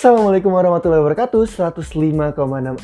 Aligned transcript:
Assalamualaikum 0.00 0.56
warahmatullahi 0.56 1.04
wabarakatuh. 1.04 1.44
105,6 1.76 2.32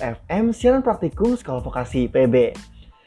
FM 0.05 0.45
Siaran 0.53 0.85
Praktikum 0.85 1.33
Sekolah 1.33 1.65
Vokasi 1.65 2.13
PB 2.13 2.53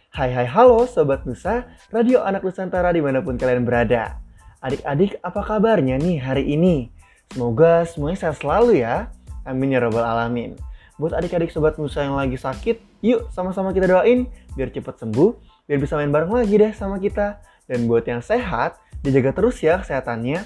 Hai 0.09 0.33
hai 0.33 0.49
halo 0.49 0.89
Sobat 0.89 1.29
Nusa 1.29 1.69
Radio 1.93 2.25
Anak 2.25 2.41
Nusantara 2.41 2.89
di 2.89 3.05
mana 3.05 3.21
pun 3.21 3.37
kalian 3.37 3.69
berada. 3.69 4.17
Adik-adik 4.65 5.21
apa 5.21 5.45
kabarnya 5.45 6.01
nih 6.01 6.17
hari 6.17 6.41
ini? 6.41 6.89
Semoga 7.29 7.85
semuanya 7.85 8.17
sehat 8.17 8.41
selalu 8.41 8.81
ya. 8.81 9.13
Amin 9.45 9.77
ya 9.77 9.77
robbal 9.77 10.01
alamin. 10.01 10.57
Buat 10.97 11.13
adik-adik 11.13 11.53
Sobat 11.53 11.77
Nusa 11.77 12.01
yang 12.01 12.17
lagi 12.17 12.33
sakit 12.33 13.05
Yuk 13.05 13.29
sama-sama 13.29 13.77
kita 13.77 13.85
doain 13.93 14.25
Biar 14.57 14.73
cepat 14.73 15.05
sembuh 15.05 15.37
Biar 15.69 15.77
bisa 15.77 15.93
main 16.01 16.09
bareng 16.09 16.33
lagi 16.33 16.57
deh 16.57 16.73
sama 16.73 16.97
kita. 16.97 17.45
Dan 17.69 17.85
buat 17.85 18.09
yang 18.09 18.25
sehat 18.25 18.81
Dijaga 19.05 19.37
terus 19.37 19.61
ya 19.61 19.77
kesehatannya. 19.77 20.41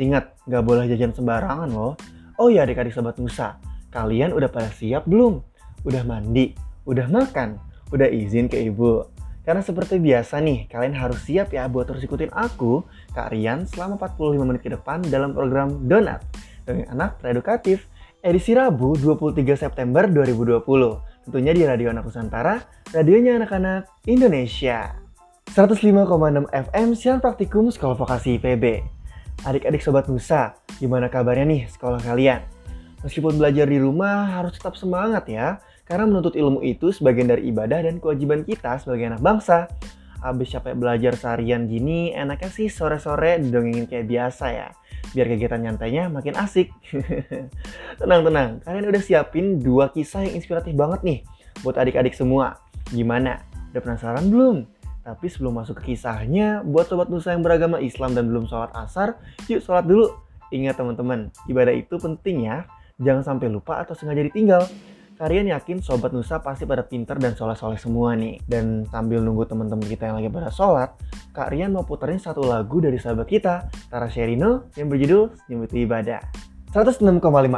Ingat, 0.00 0.48
gak 0.48 0.64
boleh 0.64 0.88
jajan 0.88 1.12
sembarangan 1.12 1.68
loh 1.68 1.92
Oh 2.42 2.50
ya 2.50 2.66
adik-adik 2.66 2.90
sobat 2.90 3.14
Nusa, 3.22 3.54
kalian 3.94 4.34
udah 4.34 4.50
pada 4.50 4.66
siap 4.66 5.06
belum? 5.06 5.46
Udah 5.86 6.02
mandi? 6.02 6.50
Udah 6.90 7.06
makan? 7.06 7.54
Udah 7.94 8.10
izin 8.10 8.50
ke 8.50 8.58
ibu? 8.66 9.06
Karena 9.46 9.62
seperti 9.62 10.02
biasa 10.02 10.42
nih, 10.42 10.66
kalian 10.66 10.90
harus 10.90 11.22
siap 11.22 11.54
ya 11.54 11.70
buat 11.70 11.86
terus 11.86 12.02
ikutin 12.02 12.34
aku, 12.34 12.82
Kak 13.14 13.30
Rian, 13.30 13.62
selama 13.70 13.94
45 13.94 14.42
menit 14.42 14.58
ke 14.58 14.74
depan 14.74 15.06
dalam 15.06 15.38
program 15.38 15.86
Donat. 15.86 16.26
Dengan 16.66 16.90
anak 16.90 17.22
teredukatif, 17.22 17.86
edisi 18.26 18.58
Rabu 18.58 18.98
23 18.98 19.54
September 19.54 20.10
2020. 20.10 20.66
Tentunya 21.22 21.54
di 21.54 21.62
Radio 21.62 21.94
Anak 21.94 22.10
Nusantara, 22.10 22.58
radionya 22.90 23.38
anak-anak 23.38 23.86
Indonesia. 24.10 24.98
105,6 25.54 26.50
FM 26.50 26.88
siaran 26.98 27.22
praktikum 27.22 27.70
Sekolah 27.70 27.94
Vokasi 27.94 28.42
IPB. 28.42 28.91
Adik-adik 29.42 29.82
Sobat 29.82 30.06
Nusa, 30.06 30.54
gimana 30.78 31.10
kabarnya 31.10 31.42
nih 31.42 31.62
sekolah 31.66 31.98
kalian? 31.98 32.46
Meskipun 33.02 33.42
belajar 33.42 33.66
di 33.66 33.74
rumah 33.74 34.38
harus 34.38 34.54
tetap 34.54 34.78
semangat 34.78 35.26
ya, 35.26 35.58
karena 35.82 36.06
menuntut 36.06 36.38
ilmu 36.38 36.62
itu 36.62 36.94
sebagian 36.94 37.26
dari 37.26 37.50
ibadah 37.50 37.82
dan 37.82 37.98
kewajiban 37.98 38.46
kita 38.46 38.78
sebagai 38.78 39.10
anak 39.10 39.18
bangsa. 39.18 39.66
Abis 40.22 40.54
capek 40.54 40.78
belajar 40.78 41.18
seharian 41.18 41.66
gini, 41.66 42.14
enaknya 42.14 42.54
sih 42.54 42.70
sore-sore 42.70 43.42
didongengin 43.42 43.90
kayak 43.90 44.06
biasa 44.06 44.46
ya. 44.54 44.68
Biar 45.10 45.26
kegiatan 45.26 45.58
nyantainya 45.58 46.06
makin 46.06 46.38
asik. 46.38 46.70
Tenang-tenang, 47.98 48.62
kalian 48.62 48.86
udah 48.94 49.02
siapin 49.02 49.58
dua 49.58 49.90
kisah 49.90 50.22
yang 50.22 50.38
inspiratif 50.38 50.70
banget 50.78 51.02
nih 51.02 51.18
buat 51.66 51.74
adik-adik 51.74 52.14
semua. 52.14 52.62
Gimana? 52.94 53.42
Udah 53.74 53.82
penasaran 53.82 54.30
belum? 54.30 54.81
Tapi 55.02 55.26
sebelum 55.26 55.58
masuk 55.58 55.82
ke 55.82 55.94
kisahnya, 55.94 56.62
buat 56.62 56.86
sobat 56.86 57.10
Nusa 57.10 57.34
yang 57.34 57.42
beragama 57.42 57.82
Islam 57.82 58.14
dan 58.14 58.30
belum 58.30 58.46
sholat 58.46 58.70
asar, 58.78 59.18
yuk 59.50 59.58
sholat 59.58 59.82
dulu. 59.82 60.14
Ingat 60.54 60.78
teman-teman, 60.78 61.34
ibadah 61.50 61.74
itu 61.74 61.98
penting 61.98 62.46
ya. 62.46 62.70
Jangan 63.02 63.34
sampai 63.34 63.50
lupa 63.50 63.82
atau 63.82 63.98
sengaja 63.98 64.22
ditinggal. 64.22 64.62
Kalian 65.18 65.50
yakin 65.50 65.82
sobat 65.82 66.14
Nusa 66.14 66.38
pasti 66.38 66.70
pada 66.70 66.86
pinter 66.86 67.18
dan 67.18 67.34
soleh-soleh 67.34 67.82
semua 67.82 68.14
nih. 68.14 68.38
Dan 68.46 68.86
sambil 68.94 69.18
nunggu 69.18 69.42
teman-teman 69.42 69.82
kita 69.82 70.06
yang 70.06 70.22
lagi 70.22 70.30
pada 70.30 70.54
sholat, 70.54 70.94
Kak 71.34 71.50
Rian 71.50 71.74
mau 71.74 71.82
puterin 71.82 72.22
satu 72.22 72.46
lagu 72.46 72.78
dari 72.78 72.98
sahabat 73.02 73.26
kita, 73.26 73.66
Tara 73.90 74.06
Sherino, 74.06 74.70
yang 74.78 74.86
berjudul 74.86 75.34
Senyum 75.34 75.66
Itu 75.66 75.82
Ibadah. 75.82 76.22
106,5 76.70 77.02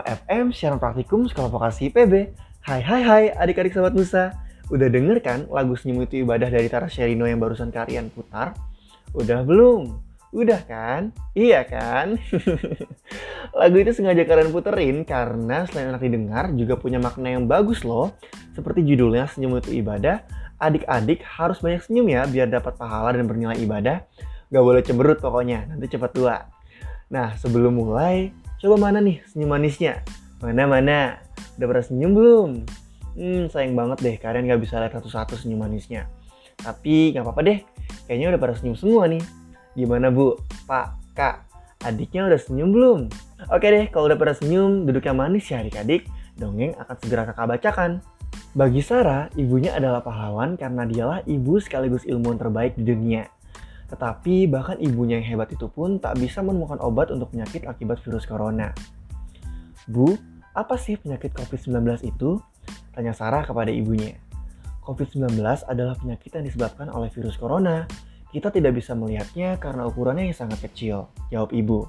FM, 0.01 0.45
siaran 0.51 0.81
praktikum 0.81 1.29
Sekolah 1.29 1.53
Vokasi 1.53 1.93
PB. 1.93 2.33
Hai 2.65 2.81
hai 2.81 3.03
hai 3.05 3.25
adik-adik 3.37 3.77
sobat 3.77 3.93
Nusa. 3.93 4.33
Udah 4.73 4.89
denger 4.89 5.21
kan 5.21 5.45
lagu 5.53 5.77
Senyum 5.77 6.09
Itu 6.09 6.25
Ibadah 6.25 6.49
dari 6.49 6.73
Tara 6.73 6.89
Sherino 6.89 7.29
yang 7.29 7.37
barusan 7.37 7.69
kalian 7.69 8.09
putar? 8.09 8.57
Udah 9.13 9.45
belum? 9.45 10.01
Udah 10.35 10.65
kan? 10.67 11.15
Iya 11.37 11.63
kan? 11.69 12.19
lagu 13.61 13.77
itu 13.79 13.95
sengaja 13.95 14.27
kalian 14.27 14.51
puterin 14.51 15.07
karena 15.07 15.63
selain 15.69 15.95
enak 15.95 16.03
didengar 16.03 16.45
juga 16.57 16.75
punya 16.75 16.99
makna 16.99 17.37
yang 17.37 17.45
bagus 17.45 17.85
loh. 17.87 18.17
Seperti 18.57 18.83
judulnya 18.83 19.31
Senyum 19.31 19.61
Itu 19.61 19.71
Ibadah, 19.71 20.25
adik-adik 20.59 21.21
harus 21.23 21.61
banyak 21.61 21.85
senyum 21.85 22.07
ya 22.09 22.25
biar 22.25 22.49
dapat 22.49 22.75
pahala 22.75 23.15
dan 23.15 23.29
bernilai 23.29 23.59
ibadah. 23.63 24.03
Gak 24.51 24.65
boleh 24.65 24.83
cemberut 24.83 25.19
pokoknya, 25.21 25.67
nanti 25.69 25.87
cepat 25.93 26.11
tua. 26.15 26.37
Nah 27.13 27.35
sebelum 27.39 27.79
mulai, 27.79 28.33
coba 28.59 28.91
mana 28.91 28.99
nih 28.99 29.21
senyum 29.29 29.55
manisnya? 29.55 30.01
Mana-mana? 30.41 31.21
Udah 31.61 31.67
pernah 31.71 31.85
senyum 31.85 32.13
belum? 32.15 32.51
Hmm, 33.15 33.47
sayang 33.47 33.79
banget 33.79 33.99
deh 34.03 34.17
kalian 34.19 34.51
gak 34.51 34.63
bisa 34.63 34.83
lihat 34.83 34.95
satu-satu 34.99 35.39
senyum 35.39 35.63
manisnya. 35.63 36.11
Tapi 36.59 37.15
gak 37.15 37.23
apa-apa 37.23 37.41
deh, 37.47 37.59
kayaknya 38.11 38.35
udah 38.35 38.41
pada 38.43 38.55
senyum 38.59 38.75
semua 38.75 39.07
nih. 39.07 39.23
Gimana 39.75 40.11
bu, 40.11 40.39
pak, 40.67 40.99
kak, 41.15 41.47
adiknya 41.87 42.27
udah 42.27 42.41
senyum 42.41 42.71
belum? 42.75 43.01
Oke 43.51 43.67
deh, 43.71 43.87
kalau 43.91 44.11
udah 44.11 44.19
pada 44.19 44.35
senyum, 44.35 44.87
duduk 44.87 45.07
yang 45.07 45.19
manis 45.19 45.47
ya 45.47 45.63
adik-adik. 45.63 46.07
Dongeng 46.35 46.75
akan 46.75 46.95
segera 46.99 47.23
kakak 47.31 47.47
bacakan. 47.47 48.03
Bagi 48.55 48.83
Sarah, 48.83 49.31
ibunya 49.39 49.75
adalah 49.75 50.03
pahlawan 50.03 50.59
karena 50.59 50.83
dialah 50.87 51.21
ibu 51.27 51.59
sekaligus 51.63 52.07
ilmuwan 52.07 52.39
terbaik 52.39 52.75
di 52.75 52.87
dunia. 52.87 53.31
Tetapi 53.91 54.51
bahkan 54.51 54.79
ibunya 54.83 55.23
yang 55.23 55.39
hebat 55.39 55.55
itu 55.55 55.71
pun 55.71 56.03
tak 56.03 56.19
bisa 56.19 56.43
menemukan 56.43 56.83
obat 56.83 57.15
untuk 57.15 57.31
penyakit 57.31 57.67
akibat 57.67 58.03
virus 58.03 58.27
corona. 58.27 58.75
Bu, 59.87 60.19
apa 60.55 60.75
sih 60.79 60.99
penyakit 60.99 61.35
COVID-19 61.35 62.07
itu? 62.07 62.39
Tanya 62.95 63.17
Sarah 63.17 63.43
kepada 63.43 63.73
ibunya. 63.73 64.15
COVID-19 64.85 65.41
adalah 65.65 65.97
penyakit 65.97 66.31
yang 66.37 66.45
disebabkan 66.45 66.93
oleh 66.93 67.09
virus 67.09 67.41
corona. 67.41 67.89
Kita 68.29 68.53
tidak 68.53 68.77
bisa 68.77 68.93
melihatnya 68.93 69.57
karena 69.57 69.89
ukurannya 69.89 70.29
yang 70.29 70.37
sangat 70.37 70.61
kecil, 70.69 71.09
jawab 71.33 71.55
ibu. 71.57 71.89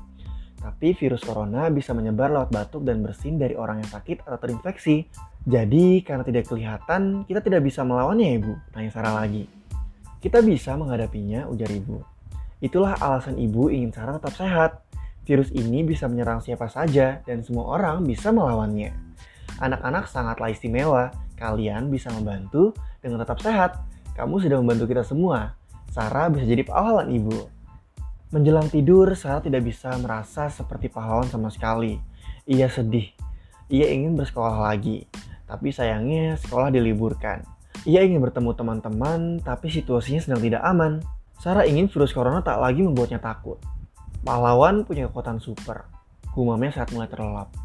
Tapi 0.62 0.97
virus 0.97 1.22
corona 1.22 1.69
bisa 1.69 1.94
menyebar 1.94 2.31
lewat 2.31 2.50
batuk 2.50 2.88
dan 2.88 3.03
bersin 3.03 3.38
dari 3.38 3.53
orang 3.53 3.84
yang 3.84 3.91
sakit 3.91 4.24
atau 4.25 4.40
terinfeksi. 4.40 5.06
Jadi 5.46 6.02
karena 6.02 6.25
tidak 6.25 6.50
kelihatan, 6.50 7.22
kita 7.30 7.44
tidak 7.44 7.62
bisa 7.62 7.85
melawannya 7.85 8.34
ya 8.34 8.35
ibu, 8.41 8.53
tanya 8.74 8.90
Sarah 8.90 9.14
lagi. 9.14 9.46
Kita 10.18 10.41
bisa 10.41 10.74
menghadapinya, 10.74 11.46
ujar 11.53 11.69
ibu. 11.69 12.02
Itulah 12.58 12.97
alasan 12.97 13.38
ibu 13.38 13.69
ingin 13.69 13.94
Sarah 13.94 14.18
tetap 14.18 14.34
sehat. 14.34 14.72
Virus 15.22 15.53
ini 15.53 15.85
bisa 15.85 16.09
menyerang 16.09 16.41
siapa 16.41 16.66
saja 16.66 17.22
dan 17.25 17.46
semua 17.46 17.78
orang 17.78 18.02
bisa 18.02 18.34
melawannya. 18.34 18.94
Anak-anak 19.60 20.12
sangatlah 20.12 20.52
istimewa. 20.52 21.12
Kalian 21.40 21.92
bisa 21.92 22.12
membantu 22.12 22.76
dengan 23.00 23.24
tetap 23.24 23.40
sehat. 23.40 23.80
Kamu 24.16 24.40
sudah 24.40 24.60
membantu 24.60 24.88
kita 24.88 25.04
semua. 25.04 25.56
Sarah 25.92 26.28
bisa 26.32 26.44
jadi 26.44 26.64
pahlawan 26.64 27.08
ibu. 27.12 27.48
Menjelang 28.36 28.68
tidur, 28.68 29.16
Sarah 29.16 29.40
tidak 29.40 29.64
bisa 29.64 29.96
merasa 30.00 30.52
seperti 30.52 30.92
pahlawan 30.92 31.28
sama 31.28 31.48
sekali. 31.48 31.96
Ia 32.48 32.68
sedih. 32.68 33.12
Ia 33.72 33.92
ingin 33.96 34.20
bersekolah 34.20 34.72
lagi. 34.72 35.08
Tapi 35.48 35.72
sayangnya 35.72 36.36
sekolah 36.36 36.68
diliburkan. 36.74 37.48
Ia 37.88 38.04
ingin 38.04 38.20
bertemu 38.20 38.52
teman-teman, 38.58 39.40
tapi 39.40 39.72
situasinya 39.72 40.20
sedang 40.20 40.42
tidak 40.44 40.64
aman. 40.68 41.00
Sarah 41.40 41.68
ingin 41.68 41.92
virus 41.92 42.12
corona 42.12 42.44
tak 42.44 42.60
lagi 42.60 42.84
membuatnya 42.84 43.20
takut. 43.24 43.60
Pahlawan 44.26 44.84
punya 44.84 45.08
kekuatan 45.12 45.38
super. 45.38 45.88
Gumamnya 46.34 46.76
saat 46.76 46.92
mulai 46.92 47.08
terlelap. 47.08 47.65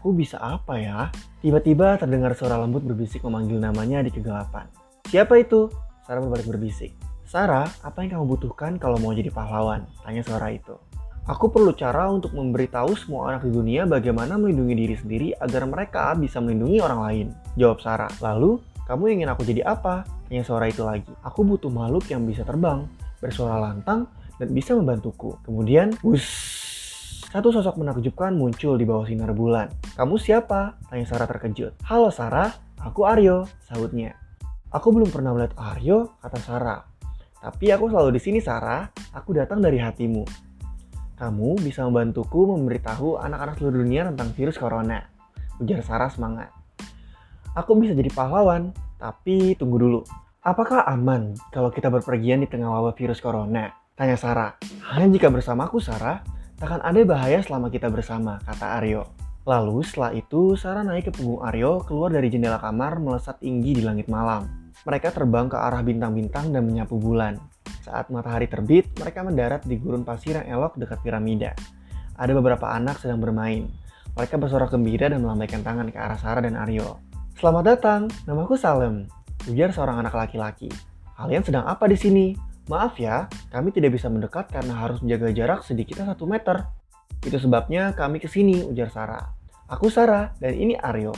Aku 0.00 0.16
bisa 0.16 0.40
apa 0.40 0.80
ya? 0.80 1.12
Tiba-tiba 1.44 2.00
terdengar 2.00 2.32
suara 2.32 2.56
lembut 2.56 2.80
berbisik 2.80 3.20
memanggil 3.20 3.60
namanya 3.60 4.00
di 4.00 4.08
kegelapan. 4.08 4.64
Siapa 5.04 5.36
itu? 5.36 5.68
Sarah 6.08 6.24
berbalik 6.24 6.48
berbisik. 6.48 6.96
Sarah, 7.28 7.68
apa 7.84 8.00
yang 8.00 8.16
kamu 8.16 8.24
butuhkan 8.32 8.80
kalau 8.80 8.96
mau 8.96 9.12
jadi 9.12 9.28
pahlawan? 9.28 9.84
Tanya 10.00 10.24
suara 10.24 10.56
itu. 10.56 10.72
Aku 11.28 11.52
perlu 11.52 11.76
cara 11.76 12.08
untuk 12.08 12.32
memberitahu 12.32 12.96
semua 12.96 13.28
anak 13.28 13.44
di 13.44 13.52
dunia 13.52 13.84
bagaimana 13.84 14.40
melindungi 14.40 14.72
diri 14.72 14.96
sendiri 14.96 15.28
agar 15.36 15.68
mereka 15.68 16.16
bisa 16.16 16.40
melindungi 16.40 16.80
orang 16.80 17.00
lain. 17.04 17.26
Jawab 17.60 17.84
Sarah. 17.84 18.12
Lalu, 18.24 18.56
kamu 18.88 19.20
ingin 19.20 19.28
aku 19.28 19.44
jadi 19.44 19.68
apa? 19.68 20.08
Tanya 20.32 20.48
suara 20.48 20.72
itu 20.72 20.80
lagi. 20.80 21.12
Aku 21.28 21.44
butuh 21.44 21.68
makhluk 21.68 22.08
yang 22.08 22.24
bisa 22.24 22.40
terbang, 22.40 22.88
bersuara 23.20 23.60
lantang, 23.60 24.08
dan 24.40 24.48
bisa 24.48 24.72
membantuku. 24.72 25.36
Kemudian, 25.44 25.92
wush, 26.00 26.59
satu 27.30 27.54
sosok 27.54 27.78
menakjubkan 27.78 28.34
muncul 28.34 28.74
di 28.74 28.82
bawah 28.82 29.06
sinar 29.06 29.30
bulan. 29.30 29.70
Kamu 29.94 30.18
siapa? 30.18 30.82
Tanya 30.90 31.06
Sarah 31.06 31.30
terkejut. 31.30 31.78
Halo 31.86 32.10
Sarah, 32.10 32.50
aku 32.82 33.06
Aryo, 33.06 33.46
sahutnya. 33.70 34.18
Aku 34.74 34.90
belum 34.90 35.14
pernah 35.14 35.30
melihat 35.30 35.54
Aryo, 35.54 36.18
kata 36.18 36.42
Sarah. 36.42 36.82
Tapi 37.38 37.70
aku 37.70 37.86
selalu 37.86 38.18
di 38.18 38.20
sini 38.20 38.42
Sarah, 38.42 38.90
aku 39.14 39.30
datang 39.30 39.62
dari 39.62 39.78
hatimu. 39.78 40.26
Kamu 41.14 41.62
bisa 41.62 41.86
membantuku 41.86 42.50
memberitahu 42.50 43.22
anak-anak 43.22 43.62
seluruh 43.62 43.78
dunia 43.86 44.10
tentang 44.10 44.34
virus 44.34 44.58
corona. 44.58 44.98
Ujar 45.62 45.86
Sarah 45.86 46.10
semangat. 46.10 46.50
Aku 47.54 47.78
bisa 47.78 47.94
jadi 47.94 48.10
pahlawan, 48.10 48.74
tapi 48.98 49.54
tunggu 49.54 49.78
dulu. 49.78 50.00
Apakah 50.42 50.82
aman 50.82 51.38
kalau 51.54 51.70
kita 51.70 51.94
berpergian 51.94 52.42
di 52.42 52.50
tengah 52.50 52.74
wabah 52.74 52.98
virus 52.98 53.22
corona? 53.22 53.70
Tanya 53.94 54.18
Sarah. 54.18 54.58
Hanya 54.90 55.14
jika 55.14 55.30
bersamaku 55.30 55.78
Sarah, 55.78 56.26
Takkan 56.60 56.84
ada 56.84 57.00
bahaya 57.08 57.40
selama 57.40 57.72
kita 57.72 57.88
bersama, 57.88 58.36
kata 58.44 58.84
Aryo. 58.84 59.08
Lalu 59.48 59.80
setelah 59.80 60.12
itu, 60.12 60.60
Sarah 60.60 60.84
naik 60.84 61.08
ke 61.08 61.12
punggung 61.16 61.40
Aryo, 61.40 61.80
keluar 61.88 62.12
dari 62.12 62.28
jendela 62.28 62.60
kamar, 62.60 63.00
melesat 63.00 63.40
tinggi 63.40 63.80
di 63.80 63.80
langit 63.80 64.12
malam. 64.12 64.44
Mereka 64.84 65.08
terbang 65.16 65.48
ke 65.48 65.56
arah 65.56 65.80
bintang-bintang 65.80 66.52
dan 66.52 66.68
menyapu 66.68 67.00
bulan. 67.00 67.40
Saat 67.80 68.12
matahari 68.12 68.44
terbit, 68.44 68.92
mereka 69.00 69.24
mendarat 69.24 69.64
di 69.64 69.80
gurun 69.80 70.04
pasir 70.04 70.36
yang 70.36 70.60
elok 70.60 70.76
dekat 70.76 71.00
piramida. 71.00 71.56
Ada 72.20 72.36
beberapa 72.36 72.68
anak 72.68 73.00
sedang 73.00 73.24
bermain. 73.24 73.64
Mereka 74.20 74.36
bersorak 74.36 74.68
gembira 74.68 75.08
dan 75.08 75.24
melambaikan 75.24 75.64
tangan 75.64 75.88
ke 75.88 75.96
arah 75.96 76.20
Sarah 76.20 76.44
dan 76.44 76.60
Aryo. 76.60 77.00
Selamat 77.40 77.72
datang, 77.72 78.12
namaku 78.28 78.60
Salem. 78.60 79.08
Ujar 79.48 79.72
seorang 79.72 80.04
anak 80.04 80.12
laki-laki. 80.12 80.68
Kalian 81.16 81.40
sedang 81.40 81.64
apa 81.64 81.88
di 81.88 81.96
sini? 81.96 82.49
Maaf 82.70 83.02
ya, 83.02 83.26
kami 83.50 83.74
tidak 83.74 83.98
bisa 83.98 84.06
mendekat 84.06 84.46
karena 84.46 84.78
harus 84.78 85.02
menjaga 85.02 85.34
jarak 85.34 85.66
sedikitnya 85.66 86.14
satu 86.14 86.22
meter. 86.22 86.70
Itu 87.18 87.34
sebabnya 87.42 87.90
kami 87.98 88.22
ke 88.22 88.30
sini, 88.30 88.62
ujar 88.62 88.94
Sarah. 88.94 89.26
Aku 89.66 89.90
Sarah, 89.90 90.30
dan 90.38 90.54
ini 90.54 90.78
Aryo. 90.78 91.10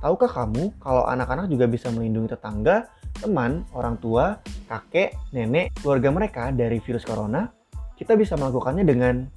Tahukah 0.00 0.32
kamu 0.32 0.80
kalau 0.80 1.04
anak-anak 1.04 1.52
juga 1.52 1.68
bisa 1.68 1.92
melindungi 1.92 2.32
tetangga, 2.32 2.88
teman, 3.20 3.68
orang 3.76 4.00
tua, 4.00 4.40
kakek, 4.72 5.12
nenek, 5.36 5.76
keluarga 5.84 6.08
mereka 6.08 6.48
dari 6.48 6.80
virus 6.80 7.04
corona? 7.04 7.52
Kita 8.00 8.16
bisa 8.16 8.40
melakukannya 8.40 8.88
dengan 8.88 9.28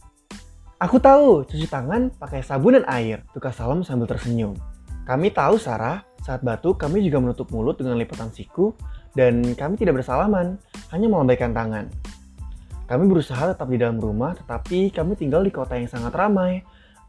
Aku 0.80 1.00
tahu, 1.00 1.48
cuci 1.48 1.68
tangan 1.68 2.12
pakai 2.20 2.44
sabun 2.44 2.76
dan 2.76 2.84
air, 2.88 3.24
tukar 3.36 3.56
salam 3.56 3.84
sambil 3.88 4.08
tersenyum. 4.08 4.56
Kami 5.04 5.32
tahu, 5.32 5.56
Sarah, 5.56 6.04
saat 6.24 6.40
batuk 6.40 6.80
kami 6.80 7.04
juga 7.04 7.20
menutup 7.20 7.52
mulut 7.52 7.76
dengan 7.76 8.00
lipatan 8.00 8.32
siku 8.32 8.72
dan 9.14 9.54
kami 9.54 9.78
tidak 9.78 10.02
bersalaman, 10.02 10.58
hanya 10.90 11.08
melambaikan 11.10 11.54
tangan. 11.54 11.90
Kami 12.84 13.08
berusaha 13.08 13.50
tetap 13.50 13.66
di 13.72 13.80
dalam 13.80 13.98
rumah, 13.98 14.36
tetapi 14.36 14.92
kami 14.92 15.16
tinggal 15.16 15.42
di 15.42 15.50
kota 15.54 15.80
yang 15.80 15.88
sangat 15.88 16.14
ramai. 16.14 16.62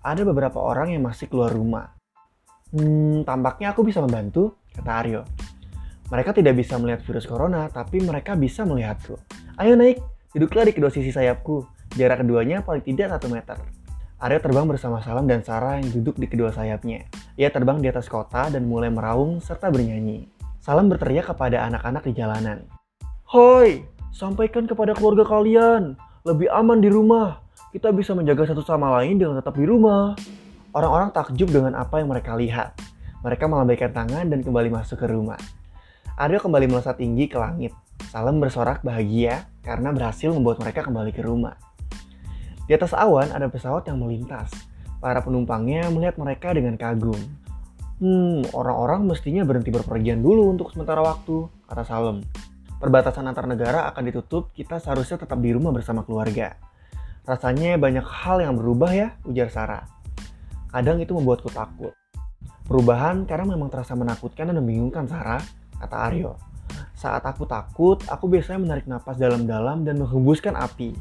Ada 0.04 0.22
beberapa 0.22 0.60
orang 0.60 0.92
yang 0.92 1.02
masih 1.02 1.32
keluar 1.32 1.50
rumah. 1.50 1.90
Hmm, 2.76 3.24
tampaknya 3.24 3.72
aku 3.72 3.82
bisa 3.82 4.04
membantu, 4.04 4.60
kata 4.76 4.90
Aryo. 5.00 5.22
Mereka 6.12 6.36
tidak 6.36 6.60
bisa 6.60 6.76
melihat 6.76 7.00
virus 7.02 7.24
corona, 7.24 7.66
tapi 7.72 8.04
mereka 8.04 8.36
bisa 8.36 8.68
melihatku. 8.68 9.16
Ayo 9.56 9.74
naik, 9.74 9.98
duduklah 10.36 10.68
di 10.68 10.76
kedua 10.76 10.92
sisi 10.92 11.08
sayapku. 11.08 11.64
Jarak 11.94 12.26
keduanya 12.26 12.60
paling 12.60 12.84
tidak 12.84 13.14
satu 13.16 13.32
meter. 13.32 13.56
Aryo 14.18 14.38
terbang 14.42 14.66
bersama 14.66 14.98
Salam 15.04 15.24
dan 15.24 15.46
Sarah 15.46 15.80
yang 15.80 15.90
duduk 15.90 16.20
di 16.20 16.26
kedua 16.26 16.50
sayapnya. 16.50 17.06
Ia 17.38 17.48
terbang 17.54 17.78
di 17.78 17.86
atas 17.86 18.10
kota 18.10 18.50
dan 18.50 18.66
mulai 18.66 18.90
meraung 18.90 19.38
serta 19.38 19.70
bernyanyi. 19.70 20.33
Salam 20.64 20.88
berteriak 20.88 21.28
kepada 21.28 21.68
anak-anak 21.68 22.08
di 22.08 22.16
jalanan. 22.16 22.64
Hoi, 23.28 23.84
sampaikan 24.16 24.64
kepada 24.64 24.96
keluarga 24.96 25.20
kalian, 25.20 25.92
lebih 26.24 26.48
aman 26.48 26.80
di 26.80 26.88
rumah. 26.88 27.44
Kita 27.68 27.92
bisa 27.92 28.16
menjaga 28.16 28.48
satu 28.48 28.64
sama 28.64 28.88
lain 28.96 29.20
dengan 29.20 29.36
tetap 29.36 29.60
di 29.60 29.68
rumah. 29.68 30.16
Orang-orang 30.72 31.12
takjub 31.12 31.52
dengan 31.52 31.76
apa 31.76 32.00
yang 32.00 32.08
mereka 32.08 32.32
lihat. 32.32 32.80
Mereka 33.20 33.44
melambaikan 33.44 33.92
tangan 33.92 34.24
dan 34.24 34.40
kembali 34.40 34.72
masuk 34.72 35.04
ke 35.04 35.06
rumah. 35.12 35.36
Aryo 36.16 36.40
kembali 36.40 36.72
melesat 36.72 36.96
tinggi 36.96 37.28
ke 37.28 37.36
langit. 37.36 37.76
Salam 38.08 38.40
bersorak 38.40 38.80
bahagia 38.80 39.44
karena 39.60 39.92
berhasil 39.92 40.32
membuat 40.32 40.64
mereka 40.64 40.80
kembali 40.88 41.12
ke 41.12 41.20
rumah. 41.20 41.60
Di 42.64 42.72
atas 42.72 42.96
awan 42.96 43.36
ada 43.36 43.52
pesawat 43.52 43.84
yang 43.84 44.00
melintas. 44.00 44.48
Para 44.96 45.20
penumpangnya 45.20 45.92
melihat 45.92 46.16
mereka 46.16 46.56
dengan 46.56 46.80
kagum. 46.80 47.43
Hmm, 48.04 48.44
orang-orang 48.52 49.08
mestinya 49.08 49.48
berhenti 49.48 49.72
berpergian 49.72 50.20
dulu 50.20 50.52
untuk 50.52 50.68
sementara 50.68 51.00
waktu, 51.00 51.48
kata 51.64 51.88
Salem. 51.88 52.20
Perbatasan 52.76 53.24
antar 53.24 53.48
negara 53.48 53.88
akan 53.88 54.12
ditutup, 54.12 54.52
kita 54.52 54.76
seharusnya 54.76 55.24
tetap 55.24 55.40
di 55.40 55.56
rumah 55.56 55.72
bersama 55.72 56.04
keluarga. 56.04 56.52
Rasanya 57.24 57.80
banyak 57.80 58.04
hal 58.04 58.44
yang 58.44 58.60
berubah 58.60 58.92
ya, 58.92 59.16
ujar 59.24 59.48
Sarah. 59.48 59.88
Kadang 60.68 61.00
itu 61.00 61.16
membuatku 61.16 61.48
takut. 61.48 61.96
Perubahan 62.68 63.24
karena 63.24 63.56
memang 63.56 63.72
terasa 63.72 63.96
menakutkan 63.96 64.52
dan 64.52 64.60
membingungkan 64.60 65.08
Sarah, 65.08 65.40
kata 65.80 65.96
Aryo. 66.12 66.36
Saat 66.92 67.24
aku 67.24 67.48
takut, 67.48 68.04
aku 68.04 68.28
biasanya 68.28 68.60
menarik 68.68 68.84
napas 68.84 69.16
dalam-dalam 69.16 69.80
dan 69.88 69.96
menghembuskan 69.96 70.52
api. 70.60 70.92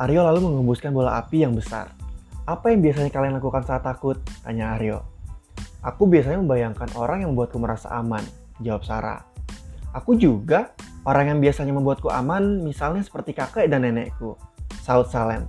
Aryo 0.00 0.24
lalu 0.24 0.48
menghembuskan 0.48 0.96
bola 0.96 1.20
api 1.20 1.44
yang 1.44 1.52
besar. 1.52 1.92
Apa 2.48 2.72
yang 2.72 2.80
biasanya 2.80 3.12
kalian 3.12 3.36
lakukan 3.36 3.68
saat 3.68 3.84
takut? 3.84 4.16
Tanya 4.40 4.80
Aryo. 4.80 5.17
Aku 5.82 6.10
biasanya 6.10 6.42
membayangkan 6.42 6.90
orang 6.98 7.22
yang 7.22 7.34
membuatku 7.34 7.58
merasa 7.62 7.86
aman, 7.94 8.22
jawab 8.58 8.82
Sarah. 8.82 9.22
Aku 9.94 10.18
juga, 10.18 10.74
orang 11.06 11.34
yang 11.34 11.38
biasanya 11.38 11.70
membuatku 11.70 12.10
aman, 12.10 12.66
misalnya 12.66 13.00
seperti 13.06 13.32
kakek 13.32 13.70
dan 13.70 13.86
nenekku. 13.86 14.34
Saud 14.82 15.06
Salem. 15.12 15.46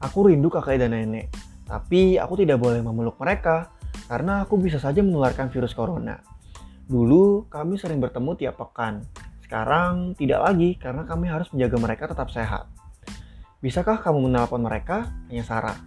Aku 0.00 0.28
rindu 0.28 0.48
kakek 0.52 0.80
dan 0.80 0.96
nenek, 0.96 1.28
tapi 1.68 2.16
aku 2.16 2.40
tidak 2.40 2.56
boleh 2.56 2.80
memeluk 2.80 3.20
mereka 3.20 3.68
karena 4.08 4.42
aku 4.42 4.56
bisa 4.56 4.80
saja 4.80 5.04
menularkan 5.04 5.52
virus 5.52 5.76
corona. 5.76 6.18
Dulu 6.88 7.46
kami 7.52 7.76
sering 7.76 8.00
bertemu 8.00 8.32
tiap 8.34 8.58
pekan, 8.58 9.04
sekarang 9.44 10.16
tidak 10.16 10.40
lagi 10.40 10.74
karena 10.80 11.04
kami 11.04 11.28
harus 11.28 11.52
menjaga 11.52 11.76
mereka 11.78 12.04
tetap 12.08 12.32
sehat. 12.32 12.66
Bisakah 13.60 14.00
kamu 14.00 14.26
menelpon 14.26 14.64
mereka? 14.64 15.12
Tanya 15.28 15.44
Sarah. 15.44 15.78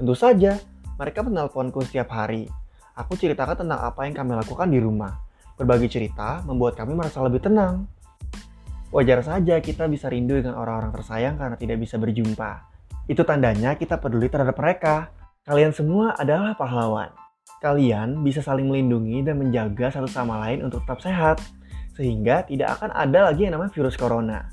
Tentu 0.00 0.16
saja, 0.16 0.56
mereka 0.96 1.20
menelponku 1.20 1.84
setiap 1.84 2.08
hari. 2.08 2.48
Aku 2.92 3.16
ceritakan 3.16 3.64
tentang 3.64 3.80
apa 3.80 4.04
yang 4.04 4.12
kami 4.12 4.36
lakukan 4.36 4.68
di 4.68 4.76
rumah. 4.76 5.16
Berbagi 5.56 5.88
cerita 5.88 6.44
membuat 6.44 6.76
kami 6.76 6.92
merasa 6.92 7.24
lebih 7.24 7.40
tenang. 7.40 7.88
Wajar 8.92 9.24
saja 9.24 9.56
kita 9.64 9.88
bisa 9.88 10.12
rindu 10.12 10.36
dengan 10.36 10.60
orang-orang 10.60 10.92
tersayang 10.92 11.40
karena 11.40 11.56
tidak 11.56 11.80
bisa 11.80 11.96
berjumpa. 11.96 12.68
Itu 13.08 13.24
tandanya 13.24 13.80
kita 13.80 13.96
peduli 13.96 14.28
terhadap 14.28 14.52
mereka. 14.60 15.08
Kalian 15.48 15.72
semua 15.72 16.12
adalah 16.20 16.52
pahlawan. 16.52 17.08
Kalian 17.64 18.20
bisa 18.20 18.44
saling 18.44 18.68
melindungi 18.68 19.24
dan 19.24 19.40
menjaga 19.40 19.88
satu 19.88 20.10
sama 20.12 20.36
lain 20.44 20.60
untuk 20.68 20.84
tetap 20.84 21.00
sehat. 21.00 21.40
Sehingga 21.96 22.44
tidak 22.44 22.76
akan 22.76 22.92
ada 22.92 23.32
lagi 23.32 23.48
yang 23.48 23.56
namanya 23.56 23.72
virus 23.72 23.96
corona. 23.96 24.52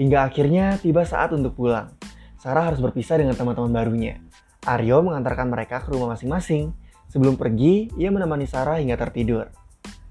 Hingga 0.00 0.24
akhirnya 0.24 0.80
tiba 0.80 1.04
saat 1.04 1.36
untuk 1.36 1.52
pulang. 1.52 1.92
Sarah 2.40 2.72
harus 2.72 2.80
berpisah 2.80 3.20
dengan 3.20 3.36
teman-teman 3.36 3.72
barunya. 3.72 4.24
Aryo 4.64 5.04
mengantarkan 5.04 5.52
mereka 5.52 5.84
ke 5.84 5.92
rumah 5.92 6.16
masing-masing. 6.16 6.72
Sebelum 7.14 7.38
pergi, 7.38 7.94
ia 7.94 8.10
menemani 8.10 8.42
Sarah 8.50 8.82
hingga 8.82 8.98
tertidur. 8.98 9.46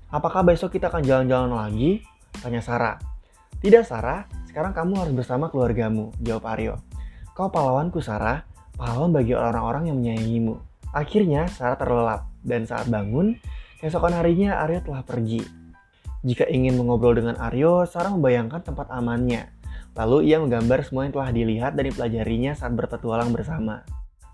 Apakah 0.08 0.48
besok 0.48 0.80
kita 0.80 0.88
akan 0.88 1.04
jalan-jalan 1.04 1.52
lagi? 1.52 2.00
Tanya 2.40 2.64
Sarah. 2.64 2.96
Tidak 3.60 3.84
Sarah, 3.84 4.24
sekarang 4.48 4.72
kamu 4.72 5.04
harus 5.04 5.12
bersama 5.12 5.52
keluargamu, 5.52 6.16
jawab 6.24 6.48
Aryo. 6.56 6.80
Kau 7.36 7.52
pahlawanku 7.52 8.00
Sarah, 8.00 8.48
pahlawan 8.80 9.12
bagi 9.12 9.36
orang-orang 9.36 9.92
yang 9.92 10.00
menyayangimu. 10.00 10.56
Akhirnya 10.96 11.52
Sarah 11.52 11.76
terlelap, 11.76 12.32
dan 12.40 12.64
saat 12.64 12.88
bangun, 12.88 13.36
keesokan 13.84 14.16
harinya 14.16 14.64
Aryo 14.64 14.80
telah 14.88 15.04
pergi. 15.04 15.44
Jika 16.24 16.48
ingin 16.48 16.80
mengobrol 16.80 17.20
dengan 17.20 17.36
Aryo, 17.36 17.84
Sarah 17.84 18.16
membayangkan 18.16 18.64
tempat 18.64 18.88
amannya, 18.88 19.52
Lalu 19.94 20.34
ia 20.34 20.42
menggambar 20.42 20.82
semua 20.82 21.06
yang 21.06 21.14
telah 21.14 21.30
dilihat 21.30 21.78
dan 21.78 21.86
dipelajarinya 21.86 22.58
saat 22.58 22.74
berpetualang 22.74 23.30
bersama. 23.30 23.86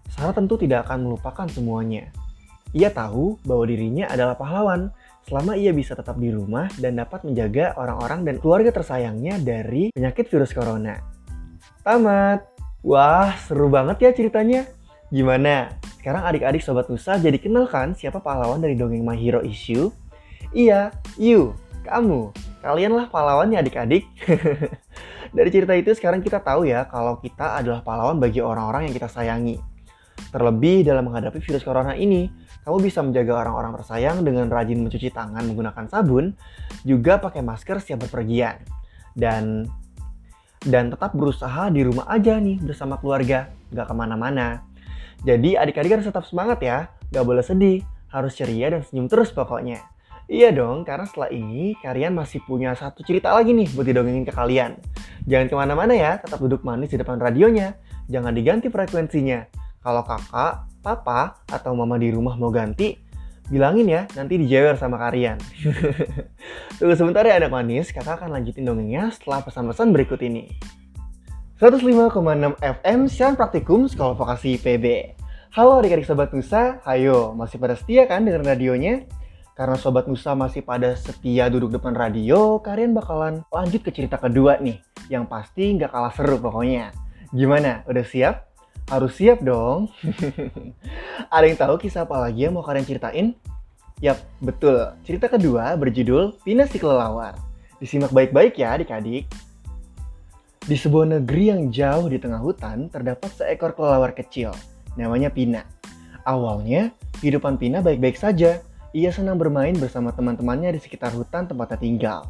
Sarah 0.07 0.31
tentu 0.31 0.55
tidak 0.55 0.87
akan 0.87 1.11
melupakan 1.11 1.47
semuanya. 1.51 2.15
Ia 2.77 2.93
tahu 2.93 3.41
bahwa 3.41 3.65
dirinya 3.65 4.05
adalah 4.05 4.37
pahlawan 4.37 4.93
selama 5.25 5.57
ia 5.57 5.73
bisa 5.73 5.97
tetap 5.97 6.17
di 6.21 6.29
rumah 6.29 6.69
dan 6.77 6.97
dapat 6.97 7.25
menjaga 7.25 7.73
orang-orang 7.77 8.25
dan 8.25 8.35
keluarga 8.37 8.69
tersayangnya 8.69 9.41
dari 9.41 9.89
penyakit 9.93 10.29
virus 10.29 10.53
corona. 10.53 11.01
Tamat! 11.81 12.45
Wah, 12.85 13.33
seru 13.49 13.67
banget 13.67 13.97
ya 14.05 14.11
ceritanya. 14.13 14.69
Gimana? 15.09 15.73
Sekarang 15.97 16.23
adik-adik 16.29 16.61
Sobat 16.61 16.87
Nusa 16.87 17.17
jadi 17.17 17.35
kenalkan 17.41 17.97
siapa 17.97 18.21
pahlawan 18.21 18.61
dari 18.61 18.77
dongeng 18.77 19.01
My 19.01 19.17
Hero 19.17 19.41
Issue? 19.41 19.89
Iya, 20.53 20.93
you, 21.17 21.57
kamu. 21.85 22.29
Kalianlah 22.61 23.09
pahlawannya 23.09 23.59
adik-adik. 23.61 24.05
Dari 25.35 25.49
cerita 25.53 25.77
itu 25.77 25.93
sekarang 25.93 26.25
kita 26.25 26.41
tahu 26.41 26.65
ya 26.65 26.89
kalau 26.89 27.21
kita 27.21 27.61
adalah 27.61 27.85
pahlawan 27.85 28.17
bagi 28.17 28.41
orang-orang 28.41 28.89
yang 28.89 28.93
kita 28.97 29.05
sayangi. 29.05 29.61
Terlebih 30.29 30.85
dalam 30.85 31.09
menghadapi 31.09 31.41
virus 31.41 31.65
corona 31.65 31.97
ini, 31.97 32.29
kamu 32.61 32.77
bisa 32.85 33.01
menjaga 33.01 33.41
orang-orang 33.41 33.73
tersayang 33.81 34.21
dengan 34.21 34.45
rajin 34.45 34.77
mencuci 34.77 35.09
tangan 35.09 35.41
menggunakan 35.41 35.89
sabun, 35.89 36.37
juga 36.85 37.17
pakai 37.17 37.41
masker 37.41 37.81
setiap 37.81 38.05
berpergian. 38.05 38.61
Dan 39.17 39.65
dan 40.69 40.91
tetap 40.91 41.15
berusaha 41.15 41.71
di 41.71 41.81
rumah 41.87 42.05
aja 42.11 42.35
nih 42.37 42.59
bersama 42.59 42.99
keluarga, 42.99 43.47
gak 43.71 43.87
ke 43.89 43.95
mana-mana. 43.95 44.61
Jadi 45.23 45.55
adik-adik 45.55 45.99
harus 45.99 46.07
tetap 46.11 46.27
semangat 46.27 46.59
ya, 46.61 46.91
gak 47.09 47.25
boleh 47.25 47.41
sedih, 47.41 47.81
harus 48.11 48.35
ceria 48.35 48.69
dan 48.69 48.83
senyum 48.83 49.07
terus 49.07 49.31
pokoknya. 49.31 49.79
Iya 50.29 50.53
dong, 50.53 50.85
karena 50.85 51.09
setelah 51.09 51.33
ini 51.33 51.73
kalian 51.81 52.13
masih 52.13 52.45
punya 52.45 52.77
satu 52.77 53.01
cerita 53.01 53.33
lagi 53.33 53.49
nih 53.49 53.65
buat 53.73 53.87
didongengin 53.87 54.29
ke 54.29 54.33
kalian. 54.35 54.77
Jangan 55.25 55.47
ke 55.49 55.55
mana-mana 55.57 55.93
ya, 55.97 56.21
tetap 56.21 56.37
duduk 56.37 56.61
manis 56.61 56.93
di 56.93 57.01
depan 57.01 57.17
radionya. 57.17 57.73
Jangan 58.05 58.37
diganti 58.37 58.69
frekuensinya. 58.69 59.58
Kalau 59.79 60.03
kakak, 60.03 60.67
papa, 60.83 61.39
atau 61.47 61.71
mama 61.71 61.95
di 61.95 62.11
rumah 62.11 62.35
mau 62.35 62.51
ganti, 62.51 62.99
bilangin 63.47 63.87
ya, 63.87 64.01
nanti 64.11 64.35
dijewer 64.35 64.75
sama 64.75 64.99
kalian. 64.99 65.39
Tunggu 66.77 66.99
sebentar 66.99 67.23
ya 67.23 67.39
anak 67.39 67.47
manis, 67.47 67.95
kakak 67.95 68.19
akan 68.19 68.35
lanjutin 68.35 68.67
dongengnya 68.67 69.07
setelah 69.15 69.39
pesan-pesan 69.39 69.95
berikut 69.95 70.19
ini. 70.19 70.51
105,6 71.63 72.59
FM 72.59 72.99
Siaran 73.07 73.35
Praktikum 73.39 73.87
Sekolah 73.87 74.19
Vokasi 74.19 74.59
PB. 74.59 75.15
Halo 75.55 75.79
adik-adik 75.79 76.07
Sobat 76.07 76.35
Nusa, 76.35 76.83
hayo, 76.83 77.31
masih 77.31 77.55
pada 77.55 77.79
setia 77.79 78.03
kan 78.03 78.27
dengan 78.27 78.51
radionya? 78.51 79.07
Karena 79.55 79.79
Sobat 79.79 80.11
Nusa 80.11 80.35
masih 80.35 80.59
pada 80.63 80.95
setia 80.95 81.47
duduk 81.47 81.71
depan 81.71 81.95
radio, 81.95 82.59
kalian 82.59 82.91
bakalan 82.91 83.43
lanjut 83.47 83.79
ke 83.79 83.95
cerita 83.95 84.19
kedua 84.19 84.59
nih. 84.59 84.79
Yang 85.07 85.25
pasti 85.31 85.71
nggak 85.75 85.91
kalah 85.91 86.11
seru 86.11 86.35
pokoknya. 86.39 86.91
Gimana? 87.31 87.83
Udah 87.87 88.03
siap? 88.03 88.48
Harus 88.89 89.13
siap 89.21 89.45
dong. 89.45 89.93
Ada 91.33 91.45
yang 91.45 91.59
tahu 91.61 91.77
kisah 91.77 92.09
apa 92.09 92.17
lagi 92.17 92.49
yang 92.49 92.57
mau 92.57 92.65
kalian 92.65 92.89
ceritain? 92.89 93.37
Yap, 94.01 94.17
betul. 94.41 94.81
Cerita 95.05 95.29
kedua 95.29 95.77
berjudul 95.77 96.41
Pina 96.41 96.65
si 96.65 96.81
Kelelawar. 96.81 97.37
Disimak 97.77 98.09
baik-baik 98.09 98.57
ya 98.57 98.73
adik-adik. 98.73 99.29
Di 100.65 100.75
sebuah 100.77 101.21
negeri 101.21 101.53
yang 101.53 101.61
jauh 101.69 102.09
di 102.09 102.17
tengah 102.17 102.41
hutan, 102.41 102.89
terdapat 102.89 103.29
seekor 103.29 103.77
kelelawar 103.77 104.09
kecil. 104.17 104.57
Namanya 104.97 105.29
Pina. 105.29 105.61
Awalnya, 106.25 106.89
kehidupan 107.21 107.61
Pina 107.61 107.85
baik-baik 107.85 108.17
saja. 108.17 108.57
Ia 108.97 109.13
senang 109.13 109.37
bermain 109.37 109.77
bersama 109.77 110.09
teman-temannya 110.09 110.73
di 110.73 110.81
sekitar 110.81 111.13
hutan 111.13 111.45
tempatnya 111.45 111.77
tinggal. 111.77 112.21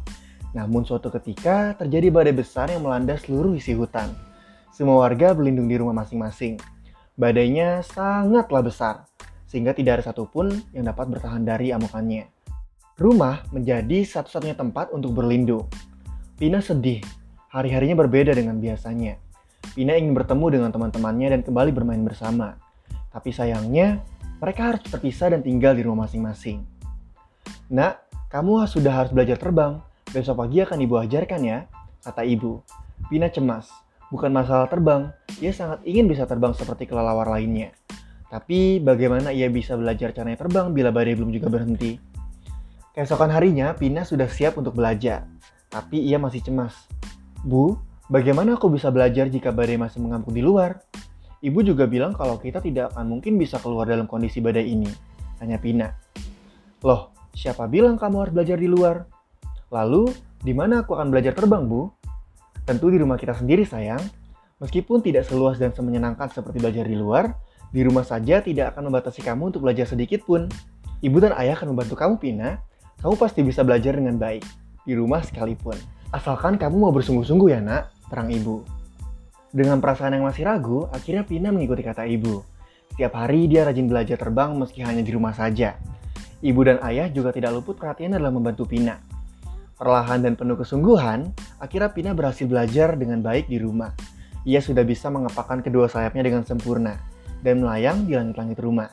Namun 0.52 0.84
suatu 0.84 1.08
ketika 1.08 1.72
terjadi 1.80 2.12
badai 2.12 2.36
besar 2.36 2.68
yang 2.68 2.84
melanda 2.84 3.16
seluruh 3.16 3.56
isi 3.56 3.72
hutan. 3.72 4.12
Semua 4.70 5.02
warga 5.02 5.34
berlindung 5.34 5.66
di 5.66 5.74
rumah 5.74 6.06
masing-masing. 6.06 6.56
Badainya 7.18 7.82
sangatlah 7.82 8.62
besar, 8.62 8.94
sehingga 9.50 9.74
tidak 9.74 10.00
ada 10.00 10.14
satupun 10.14 10.62
yang 10.70 10.86
dapat 10.86 11.10
bertahan 11.10 11.42
dari 11.42 11.74
amukannya. 11.74 12.30
Rumah 12.94 13.50
menjadi 13.50 14.06
satu-satunya 14.06 14.54
tempat 14.54 14.94
untuk 14.94 15.16
berlindung. 15.18 15.66
Pina 16.38 16.62
sedih. 16.62 17.02
Hari-harinya 17.50 17.98
berbeda 17.98 18.30
dengan 18.30 18.62
biasanya. 18.62 19.18
Pina 19.74 19.98
ingin 19.98 20.14
bertemu 20.14 20.46
dengan 20.54 20.70
teman-temannya 20.70 21.28
dan 21.34 21.40
kembali 21.42 21.74
bermain 21.74 22.00
bersama. 22.06 22.54
Tapi 23.10 23.34
sayangnya, 23.34 24.06
mereka 24.38 24.70
harus 24.70 24.86
terpisah 24.86 25.34
dan 25.34 25.42
tinggal 25.42 25.74
di 25.74 25.82
rumah 25.82 26.06
masing-masing. 26.06 26.62
Nak, 27.74 28.06
kamu 28.30 28.70
sudah 28.70 28.94
harus 28.94 29.10
belajar 29.10 29.34
terbang. 29.34 29.82
Besok 30.14 30.46
pagi 30.46 30.62
akan 30.62 30.78
ibu 30.78 30.94
ajarkan 30.94 31.40
ya, 31.42 31.58
kata 32.06 32.22
ibu. 32.22 32.62
Pina 33.10 33.26
cemas. 33.26 33.89
Bukan 34.10 34.34
masalah 34.34 34.66
terbang, 34.66 35.14
ia 35.38 35.54
sangat 35.54 35.86
ingin 35.86 36.10
bisa 36.10 36.26
terbang 36.26 36.50
seperti 36.50 36.90
kelelawar 36.90 37.30
lainnya. 37.30 37.70
Tapi 38.30 38.82
bagaimana 38.82 39.30
ia 39.30 39.46
bisa 39.50 39.78
belajar 39.78 40.10
caranya 40.10 40.38
terbang 40.42 40.70
bila 40.74 40.90
badai 40.90 41.14
belum 41.14 41.30
juga 41.30 41.50
berhenti? 41.50 41.98
Keesokan 42.90 43.30
harinya, 43.30 43.70
Pina 43.74 44.02
sudah 44.02 44.26
siap 44.26 44.58
untuk 44.58 44.74
belajar. 44.74 45.26
Tapi 45.70 46.02
ia 46.02 46.18
masih 46.18 46.42
cemas. 46.42 46.74
Bu, 47.46 47.78
bagaimana 48.10 48.58
aku 48.58 48.66
bisa 48.70 48.90
belajar 48.90 49.30
jika 49.30 49.54
badai 49.54 49.78
masih 49.78 50.02
mengampung 50.02 50.34
di 50.34 50.42
luar? 50.42 50.82
Ibu 51.40 51.62
juga 51.62 51.86
bilang 51.86 52.10
kalau 52.10 52.34
kita 52.38 52.58
tidak 52.58 52.90
akan 52.94 53.18
mungkin 53.18 53.38
bisa 53.38 53.62
keluar 53.62 53.86
dalam 53.86 54.10
kondisi 54.10 54.42
badai 54.42 54.66
ini. 54.66 54.90
Tanya 55.38 55.62
Pina. 55.62 55.88
Loh, 56.82 57.14
siapa 57.30 57.70
bilang 57.70 57.94
kamu 57.94 58.26
harus 58.26 58.34
belajar 58.34 58.58
di 58.58 58.66
luar? 58.66 59.06
Lalu, 59.70 60.10
di 60.42 60.50
mana 60.50 60.82
aku 60.82 60.98
akan 60.98 61.14
belajar 61.14 61.32
terbang, 61.32 61.64
Bu? 61.70 61.86
Tentu 62.68 62.92
di 62.92 62.98
rumah 63.00 63.16
kita 63.16 63.36
sendiri, 63.36 63.64
sayang. 63.64 64.00
Meskipun 64.60 65.00
tidak 65.00 65.24
seluas 65.24 65.56
dan 65.56 65.72
semenyenangkan 65.72 66.28
seperti 66.28 66.60
belajar 66.60 66.84
di 66.84 66.92
luar, 66.92 67.32
di 67.72 67.80
rumah 67.80 68.04
saja 68.04 68.44
tidak 68.44 68.76
akan 68.76 68.92
membatasi 68.92 69.24
kamu 69.24 69.54
untuk 69.54 69.64
belajar 69.64 69.88
sedikit 69.88 70.20
pun. 70.28 70.50
Ibu 71.00 71.16
dan 71.16 71.32
ayah 71.40 71.56
akan 71.56 71.72
membantu 71.72 71.96
kamu, 71.96 72.20
Pina, 72.20 72.60
kamu 73.00 73.14
pasti 73.16 73.40
bisa 73.40 73.64
belajar 73.64 73.96
dengan 73.96 74.20
baik, 74.20 74.44
di 74.84 74.92
rumah 74.92 75.24
sekalipun. 75.24 75.78
Asalkan 76.12 76.60
kamu 76.60 76.76
mau 76.76 76.92
bersungguh-sungguh 76.92 77.48
ya 77.56 77.64
nak, 77.64 77.88
terang 78.12 78.28
ibu. 78.28 78.60
Dengan 79.50 79.80
perasaan 79.80 80.20
yang 80.20 80.28
masih 80.28 80.44
ragu, 80.44 80.84
akhirnya 80.92 81.24
Pina 81.24 81.48
mengikuti 81.48 81.80
kata 81.80 82.04
ibu. 82.04 82.44
Setiap 82.92 83.16
hari 83.16 83.48
dia 83.48 83.64
rajin 83.64 83.88
belajar 83.88 84.20
terbang 84.20 84.52
meski 84.60 84.84
hanya 84.84 85.00
di 85.00 85.10
rumah 85.16 85.32
saja. 85.32 85.80
Ibu 86.44 86.60
dan 86.66 86.78
ayah 86.84 87.08
juga 87.08 87.32
tidak 87.32 87.56
luput 87.56 87.80
perhatian 87.80 88.12
dalam 88.12 88.36
membantu 88.36 88.68
Pina. 88.68 89.00
Perlahan 89.80 90.20
dan 90.20 90.36
penuh 90.36 90.60
kesungguhan, 90.60 91.32
akhirnya 91.60 91.92
Pina 91.92 92.10
berhasil 92.16 92.48
belajar 92.48 92.96
dengan 92.96 93.20
baik 93.20 93.46
di 93.46 93.60
rumah. 93.60 93.92
Ia 94.48 94.64
sudah 94.64 94.82
bisa 94.82 95.12
mengepakkan 95.12 95.60
kedua 95.60 95.86
sayapnya 95.86 96.24
dengan 96.24 96.42
sempurna 96.42 96.96
dan 97.44 97.60
melayang 97.60 98.08
di 98.08 98.16
langit-langit 98.16 98.58
rumah. 98.58 98.88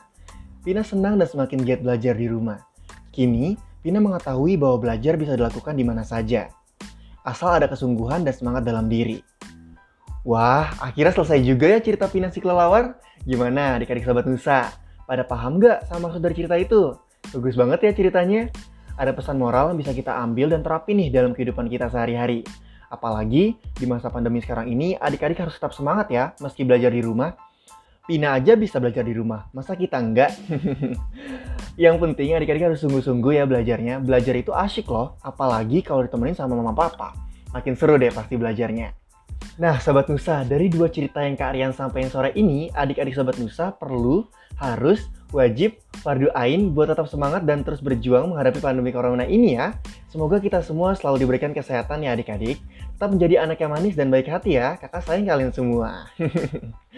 Pina 0.60 0.84
senang 0.84 1.16
dan 1.16 1.24
semakin 1.24 1.64
giat 1.64 1.80
belajar 1.80 2.12
di 2.14 2.28
rumah. 2.28 2.60
Kini, 3.08 3.56
Pina 3.80 3.98
mengetahui 4.04 4.60
bahwa 4.60 4.76
belajar 4.84 5.16
bisa 5.16 5.32
dilakukan 5.32 5.72
di 5.72 5.84
mana 5.86 6.04
saja, 6.04 6.52
asal 7.24 7.56
ada 7.56 7.66
kesungguhan 7.70 8.20
dan 8.22 8.36
semangat 8.36 8.68
dalam 8.68 8.86
diri. 8.86 9.24
Wah, 10.28 10.68
akhirnya 10.84 11.16
selesai 11.16 11.40
juga 11.40 11.72
ya 11.72 11.80
cerita 11.80 12.04
Pina 12.04 12.28
si 12.28 12.44
kelelawar. 12.44 13.00
Gimana 13.24 13.80
adik-adik 13.80 14.04
sahabat 14.04 14.28
Nusa? 14.28 14.68
Pada 15.08 15.24
paham 15.24 15.56
gak 15.56 15.88
sama 15.88 16.12
maksud 16.12 16.20
dari 16.20 16.36
cerita 16.36 16.56
itu? 16.60 16.92
Bagus 17.32 17.56
banget 17.56 17.80
ya 17.88 17.92
ceritanya. 17.96 18.52
Ada 18.98 19.14
pesan 19.14 19.38
moral 19.38 19.70
yang 19.72 19.78
bisa 19.78 19.94
kita 19.94 20.10
ambil 20.18 20.50
dan 20.50 20.66
terapi 20.66 20.92
nih 20.92 21.08
dalam 21.14 21.32
kehidupan 21.32 21.70
kita 21.70 21.86
sehari-hari. 21.86 22.42
Apalagi 22.90 23.54
di 23.54 23.86
masa 23.86 24.10
pandemi 24.10 24.42
sekarang 24.42 24.66
ini, 24.66 24.98
adik-adik 24.98 25.38
harus 25.38 25.54
tetap 25.54 25.70
semangat 25.70 26.10
ya 26.10 26.34
meski 26.42 26.66
belajar 26.66 26.90
di 26.90 27.00
rumah 27.04 27.36
Pina 28.08 28.32
aja 28.40 28.56
bisa 28.56 28.80
belajar 28.80 29.04
di 29.04 29.12
rumah, 29.12 29.52
masa 29.52 29.76
kita 29.76 30.00
enggak? 30.00 30.32
yang 31.84 32.00
penting 32.00 32.40
adik-adik 32.40 32.72
harus 32.72 32.80
sungguh-sungguh 32.80 33.36
ya 33.36 33.44
belajarnya. 33.44 34.00
Belajar 34.00 34.32
itu 34.32 34.48
asyik 34.48 34.88
loh, 34.88 35.20
apalagi 35.20 35.84
kalau 35.84 36.00
ditemenin 36.08 36.32
sama 36.32 36.56
mama 36.56 36.72
papa. 36.72 37.12
Makin 37.52 37.76
seru 37.76 38.00
deh 38.00 38.08
pasti 38.08 38.40
belajarnya. 38.40 38.96
Nah, 39.60 39.76
Sobat 39.84 40.08
Nusa, 40.08 40.40
dari 40.48 40.72
dua 40.72 40.88
cerita 40.88 41.20
yang 41.20 41.36
Kak 41.36 41.52
Rian 41.52 41.76
sampaikan 41.76 42.08
sore 42.08 42.32
ini, 42.32 42.72
adik-adik 42.72 43.12
Sobat 43.12 43.36
Nusa 43.36 43.76
perlu, 43.76 44.24
harus, 44.56 45.12
wajib, 45.30 45.76
fardu 46.00 46.32
ain 46.32 46.72
buat 46.72 46.88
tetap 46.88 47.06
semangat 47.10 47.44
dan 47.44 47.62
terus 47.62 47.84
berjuang 47.84 48.32
menghadapi 48.32 48.60
pandemi 48.60 48.90
corona 48.90 49.28
ini 49.28 49.56
ya. 49.58 49.76
Semoga 50.08 50.40
kita 50.40 50.64
semua 50.64 50.96
selalu 50.96 51.28
diberikan 51.28 51.52
kesehatan 51.52 52.04
ya 52.04 52.16
adik-adik. 52.16 52.60
Tetap 52.96 53.08
menjadi 53.12 53.44
anak 53.44 53.58
yang 53.60 53.72
manis 53.72 53.94
dan 53.94 54.08
baik 54.08 54.28
hati 54.28 54.56
ya, 54.56 54.80
kakak 54.80 55.04
sayang 55.04 55.28
kalian 55.28 55.52
semua. 55.52 56.08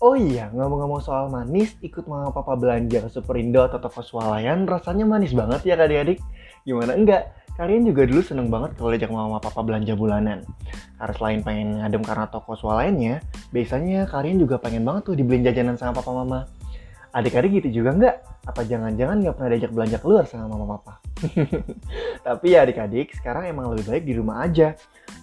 Oh 0.00 0.16
iya, 0.16 0.48
ngomong-ngomong 0.56 1.04
soal 1.04 1.28
manis, 1.28 1.76
ikut 1.84 2.08
mama 2.08 2.32
papa 2.32 2.56
belanja 2.56 3.04
ke 3.04 3.12
Superindo 3.12 3.60
atau 3.60 3.84
toko 3.84 4.00
swalayan, 4.00 4.64
rasanya 4.64 5.04
manis 5.04 5.36
banget 5.36 5.60
ya 5.68 5.76
adik-adik. 5.76 6.24
Gimana 6.64 6.96
enggak? 6.96 7.36
Kalian 7.60 7.84
juga 7.84 8.08
dulu 8.08 8.24
seneng 8.24 8.48
banget 8.48 8.80
kalau 8.80 8.96
diajak 8.96 9.12
mama 9.12 9.36
papa 9.36 9.60
belanja 9.60 9.92
bulanan. 9.92 10.40
Karena 10.96 11.12
selain 11.12 11.40
pengen 11.44 11.84
ngadem 11.84 12.00
karena 12.00 12.24
toko 12.32 12.56
swalayannya, 12.56 13.20
biasanya 13.52 14.08
kalian 14.08 14.40
juga 14.40 14.56
pengen 14.56 14.88
banget 14.88 15.12
tuh 15.12 15.14
dibeliin 15.20 15.44
jajanan 15.44 15.76
sama 15.76 16.00
papa 16.00 16.16
mama. 16.16 16.48
Adik-adik 17.10 17.62
gitu 17.62 17.82
juga 17.82 17.90
enggak? 17.90 18.16
Apa 18.46 18.62
jangan-jangan 18.62 19.16
nggak 19.22 19.34
pernah 19.34 19.50
diajak 19.50 19.72
belanja 19.74 19.98
keluar 19.98 20.24
sama 20.26 20.46
mama 20.54 20.78
papa? 20.78 21.02
Tapi 22.26 22.46
ya 22.54 22.62
adik-adik, 22.62 23.14
sekarang 23.18 23.50
emang 23.50 23.74
lebih 23.74 23.90
baik 23.90 24.04
di 24.06 24.14
rumah 24.14 24.46
aja 24.46 24.74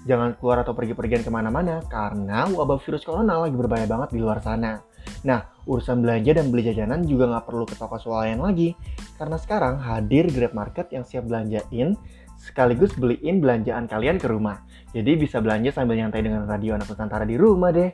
jangan 0.08 0.36
keluar 0.40 0.64
atau 0.64 0.72
pergi-pergian 0.72 1.24
ke 1.24 1.32
mana-mana 1.32 1.84
karena 1.88 2.48
wabah 2.48 2.80
virus 2.80 3.04
corona 3.04 3.44
lagi 3.44 3.56
berbahaya 3.56 3.88
banget 3.88 4.16
di 4.16 4.20
luar 4.24 4.40
sana. 4.40 4.80
Nah, 5.26 5.46
urusan 5.68 6.00
belanja 6.02 6.38
dan 6.38 6.54
beli 6.54 6.68
jajanan 6.72 7.04
juga 7.04 7.28
nggak 7.28 7.46
perlu 7.46 7.66
ke 7.68 7.76
toko 7.76 8.00
swalayan 8.00 8.40
lagi, 8.40 8.74
karena 9.20 9.38
sekarang 9.40 9.82
hadir 9.82 10.30
Grab 10.32 10.54
Market 10.56 10.92
yang 10.94 11.04
siap 11.04 11.28
belanjain 11.28 11.98
sekaligus 12.38 12.94
beliin 12.96 13.42
belanjaan 13.42 13.90
kalian 13.90 14.22
ke 14.22 14.30
rumah. 14.30 14.62
Jadi 14.94 15.20
bisa 15.20 15.44
belanja 15.44 15.74
sambil 15.74 16.00
nyantai 16.00 16.24
dengan 16.24 16.48
radio 16.48 16.78
anak 16.78 16.88
Nusantara 16.88 17.26
di 17.28 17.36
rumah 17.36 17.74
deh. 17.74 17.92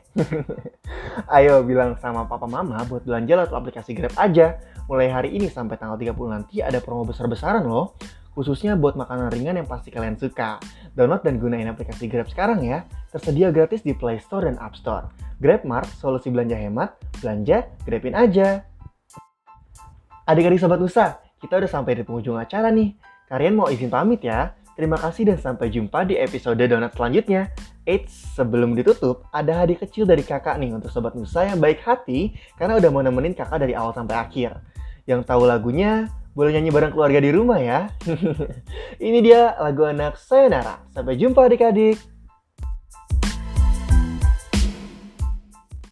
Ayo 1.36 1.64
bilang 1.66 1.98
sama 1.98 2.28
papa 2.28 2.46
mama 2.46 2.84
buat 2.86 3.02
belanja 3.02 3.40
lewat 3.40 3.50
aplikasi 3.50 3.96
Grab 3.96 4.14
aja. 4.14 4.60
Mulai 4.86 5.08
hari 5.10 5.30
ini 5.34 5.48
sampai 5.48 5.80
tanggal 5.80 5.96
30 5.96 6.14
nanti 6.28 6.60
ada 6.60 6.78
promo 6.78 7.08
besar-besaran 7.08 7.64
loh 7.64 7.96
khususnya 8.34 8.74
buat 8.74 8.98
makanan 8.98 9.30
ringan 9.30 9.56
yang 9.56 9.68
pasti 9.70 9.94
kalian 9.94 10.18
suka. 10.18 10.58
Download 10.92 11.22
dan 11.22 11.38
gunain 11.38 11.66
aplikasi 11.70 12.10
Grab 12.10 12.28
sekarang 12.30 12.62
ya, 12.66 12.86
tersedia 13.14 13.54
gratis 13.54 13.82
di 13.82 13.94
Play 13.94 14.18
Store 14.20 14.46
dan 14.46 14.58
App 14.58 14.74
Store. 14.78 15.10
GrabMart, 15.42 15.90
solusi 15.98 16.30
belanja 16.30 16.54
hemat, 16.58 16.94
belanja, 17.18 17.66
grabin 17.82 18.14
aja. 18.14 18.62
Adik-adik 20.26 20.62
Sobat 20.62 20.78
Nusa, 20.78 21.18
kita 21.42 21.58
udah 21.58 21.70
sampai 21.70 21.98
di 21.98 22.02
penghujung 22.06 22.38
acara 22.38 22.70
nih. 22.70 22.94
Kalian 23.28 23.54
mau 23.58 23.68
izin 23.68 23.90
pamit 23.90 24.22
ya. 24.22 24.54
Terima 24.74 24.98
kasih 24.98 25.30
dan 25.30 25.38
sampai 25.38 25.70
jumpa 25.70 26.02
di 26.02 26.18
episode 26.18 26.58
Donat 26.58 26.98
selanjutnya. 26.98 27.52
Eits, 27.84 28.32
sebelum 28.32 28.72
ditutup, 28.72 29.28
ada 29.30 29.62
hadiah 29.62 29.78
kecil 29.78 30.08
dari 30.08 30.24
kakak 30.24 30.56
nih 30.56 30.72
untuk 30.72 30.88
Sobat 30.88 31.12
Nusa 31.12 31.44
yang 31.44 31.60
baik 31.60 31.84
hati 31.84 32.32
karena 32.56 32.80
udah 32.80 32.90
mau 32.90 33.04
nemenin 33.04 33.36
kakak 33.36 33.60
dari 33.60 33.76
awal 33.76 33.92
sampai 33.92 34.16
akhir. 34.16 34.56
Yang 35.04 35.28
tahu 35.28 35.44
lagunya, 35.44 36.08
boleh 36.34 36.50
nyanyi 36.50 36.70
bareng 36.74 36.92
keluarga 36.92 37.22
di 37.22 37.30
rumah 37.30 37.58
ya. 37.62 37.88
Ini 39.06 39.18
dia 39.22 39.54
lagu 39.58 39.86
anak 39.86 40.18
Sayonara. 40.18 40.82
Sampai 40.90 41.14
jumpa 41.14 41.46
adik-adik. 41.46 42.13